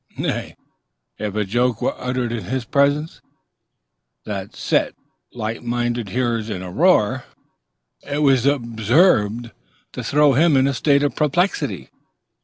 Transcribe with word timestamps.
Nay, 0.17 0.55
if 1.19 1.35
a 1.35 1.45
joke 1.45 1.79
were 1.79 1.93
uttered 1.95 2.31
in 2.31 2.45
his 2.45 2.65
presence, 2.65 3.21
that 4.25 4.55
set 4.55 4.95
light 5.31 5.63
minded 5.63 6.09
hearers 6.09 6.49
in 6.49 6.63
a 6.63 6.71
roar, 6.71 7.25
it 8.01 8.23
was 8.23 8.47
observed 8.47 9.51
to 9.91 10.03
throw 10.03 10.33
him 10.33 10.57
into 10.57 10.71
a 10.71 10.73
state 10.73 11.03
of 11.03 11.15
perplexity. 11.15 11.91